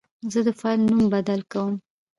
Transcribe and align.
زه 0.31 0.39
د 0.47 0.49
فایل 0.59 0.81
نوم 0.89 1.03
بدل 1.13 1.39
کوم. 1.51 1.75